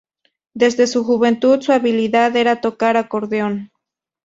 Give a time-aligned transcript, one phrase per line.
[0.55, 3.69] Desde su juventud su habilidad era tocar acordeón.